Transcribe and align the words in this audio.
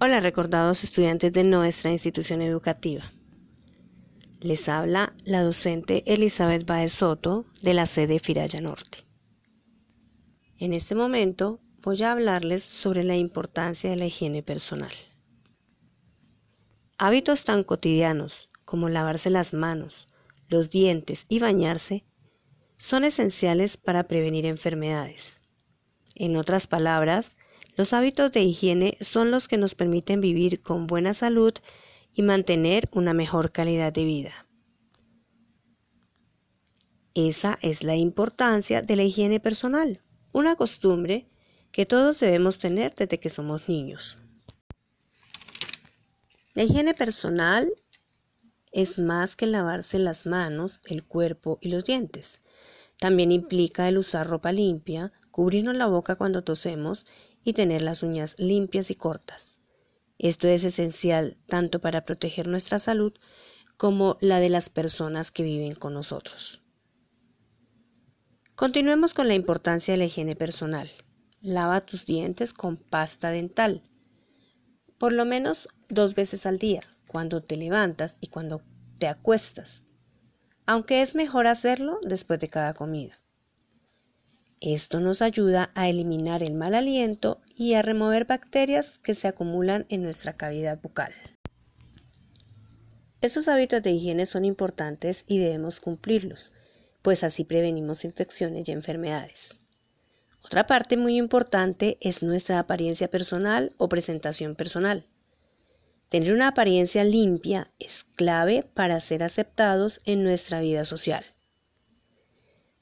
Hola 0.00 0.20
recordados 0.20 0.84
estudiantes 0.84 1.32
de 1.32 1.42
nuestra 1.42 1.90
institución 1.90 2.40
educativa. 2.40 3.12
Les 4.38 4.68
habla 4.68 5.12
la 5.24 5.42
docente 5.42 6.04
Elizabeth 6.06 6.64
Baez 6.64 6.92
Soto 6.92 7.46
de 7.62 7.74
la 7.74 7.84
sede 7.84 8.20
Firaya 8.20 8.60
Norte. 8.60 8.98
En 10.56 10.72
este 10.72 10.94
momento 10.94 11.58
voy 11.82 12.00
a 12.04 12.12
hablarles 12.12 12.62
sobre 12.62 13.02
la 13.02 13.16
importancia 13.16 13.90
de 13.90 13.96
la 13.96 14.06
higiene 14.06 14.44
personal. 14.44 14.92
Hábitos 16.96 17.42
tan 17.42 17.64
cotidianos 17.64 18.50
como 18.64 18.88
lavarse 18.88 19.30
las 19.30 19.52
manos, 19.52 20.06
los 20.46 20.70
dientes 20.70 21.26
y 21.28 21.40
bañarse 21.40 22.04
son 22.76 23.02
esenciales 23.02 23.76
para 23.76 24.06
prevenir 24.06 24.46
enfermedades. 24.46 25.40
En 26.14 26.36
otras 26.36 26.68
palabras, 26.68 27.34
los 27.78 27.92
hábitos 27.92 28.32
de 28.32 28.42
higiene 28.42 28.98
son 29.00 29.30
los 29.30 29.46
que 29.46 29.56
nos 29.56 29.76
permiten 29.76 30.20
vivir 30.20 30.62
con 30.62 30.88
buena 30.88 31.14
salud 31.14 31.54
y 32.12 32.22
mantener 32.22 32.88
una 32.90 33.14
mejor 33.14 33.52
calidad 33.52 33.92
de 33.92 34.04
vida. 34.04 34.48
Esa 37.14 37.56
es 37.62 37.84
la 37.84 37.94
importancia 37.94 38.82
de 38.82 38.96
la 38.96 39.04
higiene 39.04 39.38
personal, 39.38 40.00
una 40.32 40.56
costumbre 40.56 41.28
que 41.70 41.86
todos 41.86 42.18
debemos 42.18 42.58
tener 42.58 42.96
desde 42.96 43.20
que 43.20 43.30
somos 43.30 43.68
niños. 43.68 44.18
La 46.54 46.64
higiene 46.64 46.94
personal 46.94 47.72
es 48.72 48.98
más 48.98 49.36
que 49.36 49.46
lavarse 49.46 50.00
las 50.00 50.26
manos, 50.26 50.80
el 50.86 51.04
cuerpo 51.04 51.58
y 51.60 51.68
los 51.68 51.84
dientes. 51.84 52.40
También 52.98 53.30
implica 53.30 53.88
el 53.88 53.98
usar 53.98 54.26
ropa 54.26 54.50
limpia, 54.50 55.12
cubrirnos 55.38 55.76
la 55.76 55.86
boca 55.86 56.16
cuando 56.16 56.42
tosemos 56.42 57.06
y 57.44 57.52
tener 57.52 57.80
las 57.80 58.02
uñas 58.02 58.34
limpias 58.38 58.90
y 58.90 58.96
cortas. 58.96 59.60
Esto 60.18 60.48
es 60.48 60.64
esencial 60.64 61.38
tanto 61.46 61.80
para 61.80 62.04
proteger 62.04 62.48
nuestra 62.48 62.80
salud 62.80 63.12
como 63.76 64.18
la 64.20 64.40
de 64.40 64.48
las 64.48 64.68
personas 64.68 65.30
que 65.30 65.44
viven 65.44 65.76
con 65.76 65.94
nosotros. 65.94 66.60
Continuemos 68.56 69.14
con 69.14 69.28
la 69.28 69.34
importancia 69.34 69.94
de 69.94 69.98
la 69.98 70.06
higiene 70.06 70.34
personal. 70.34 70.90
Lava 71.40 71.86
tus 71.86 72.04
dientes 72.04 72.52
con 72.52 72.76
pasta 72.76 73.30
dental, 73.30 73.88
por 74.98 75.12
lo 75.12 75.24
menos 75.24 75.68
dos 75.88 76.16
veces 76.16 76.46
al 76.46 76.58
día, 76.58 76.82
cuando 77.06 77.44
te 77.44 77.56
levantas 77.56 78.16
y 78.20 78.26
cuando 78.26 78.60
te 78.98 79.06
acuestas, 79.06 79.84
aunque 80.66 81.00
es 81.00 81.14
mejor 81.14 81.46
hacerlo 81.46 82.00
después 82.02 82.40
de 82.40 82.48
cada 82.48 82.74
comida. 82.74 83.14
Esto 84.60 84.98
nos 84.98 85.22
ayuda 85.22 85.70
a 85.74 85.88
eliminar 85.88 86.42
el 86.42 86.54
mal 86.54 86.74
aliento 86.74 87.40
y 87.54 87.74
a 87.74 87.82
remover 87.82 88.24
bacterias 88.24 88.98
que 88.98 89.14
se 89.14 89.28
acumulan 89.28 89.86
en 89.88 90.02
nuestra 90.02 90.32
cavidad 90.32 90.80
bucal. 90.80 91.12
Estos 93.20 93.46
hábitos 93.46 93.82
de 93.82 93.92
higiene 93.92 94.26
son 94.26 94.44
importantes 94.44 95.24
y 95.28 95.38
debemos 95.38 95.78
cumplirlos, 95.78 96.50
pues 97.02 97.22
así 97.22 97.44
prevenimos 97.44 98.04
infecciones 98.04 98.68
y 98.68 98.72
enfermedades. 98.72 99.56
Otra 100.44 100.66
parte 100.66 100.96
muy 100.96 101.16
importante 101.16 101.98
es 102.00 102.22
nuestra 102.22 102.58
apariencia 102.58 103.08
personal 103.08 103.74
o 103.76 103.88
presentación 103.88 104.56
personal. 104.56 105.06
Tener 106.08 106.32
una 106.32 106.48
apariencia 106.48 107.04
limpia 107.04 107.70
es 107.78 108.04
clave 108.16 108.64
para 108.74 108.98
ser 108.98 109.22
aceptados 109.22 110.00
en 110.04 110.24
nuestra 110.24 110.60
vida 110.60 110.84
social. 110.84 111.24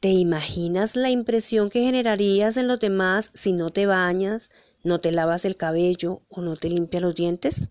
¿Te 0.00 0.08
imaginas 0.08 0.96
la 0.96 1.10
impresión 1.10 1.68
que 1.68 1.82
generarías 1.82 2.56
en 2.56 2.68
los 2.68 2.80
demás 2.80 3.30
si 3.34 3.52
no 3.52 3.68
te 3.68 3.84
bañas, 3.84 4.48
no 4.82 4.98
te 5.02 5.12
lavas 5.12 5.44
el 5.44 5.56
cabello 5.56 6.22
o 6.30 6.40
no 6.40 6.56
te 6.56 6.70
limpias 6.70 7.02
los 7.02 7.14
dientes? 7.14 7.68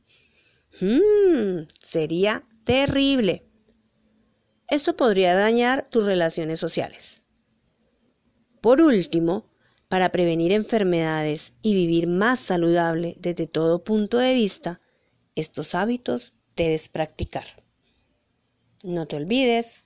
Hmm, 0.79 1.67
sería 1.81 2.43
terrible. 2.65 3.47
Esto 4.69 4.95
podría 4.95 5.33
dañar 5.33 5.89
tus 5.89 6.05
relaciones 6.05 6.59
sociales. 6.59 7.23
Por 8.61 8.79
último, 8.79 9.49
para 9.87 10.11
prevenir 10.11 10.51
enfermedades 10.51 11.55
y 11.63 11.73
vivir 11.73 12.05
más 12.05 12.39
saludable 12.39 13.15
desde 13.19 13.47
todo 13.47 13.83
punto 13.83 14.19
de 14.19 14.35
vista, 14.35 14.81
estos 15.33 15.73
hábitos 15.73 16.35
debes 16.55 16.89
practicar. 16.89 17.63
No 18.83 19.07
te 19.07 19.15
olvides 19.15 19.85